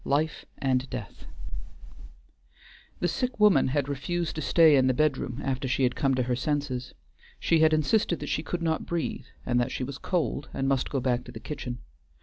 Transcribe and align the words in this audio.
IV 0.03 0.07
LIFE 0.07 0.45
AND 0.57 0.89
DEATH 0.89 1.25
The 3.01 3.07
sick 3.07 3.39
woman 3.39 3.67
had 3.67 3.87
refused 3.87 4.33
to 4.35 4.41
stay 4.41 4.75
in 4.75 4.87
the 4.87 4.95
bedroom 4.95 5.39
after 5.43 5.67
she 5.67 5.83
had 5.83 5.95
come 5.95 6.15
to 6.15 6.23
her 6.23 6.35
senses. 6.35 6.95
She 7.39 7.59
had 7.59 7.71
insisted 7.71 8.17
that 8.19 8.25
she 8.29 8.41
could 8.41 8.63
not 8.63 8.87
breathe, 8.87 9.25
and 9.45 9.59
that 9.59 9.71
she 9.71 9.83
was 9.83 9.99
cold 9.99 10.49
and 10.55 10.67
must 10.67 10.89
go 10.89 11.01
back 11.01 11.23
to 11.25 11.31
the 11.31 11.39
kitchen. 11.39 11.83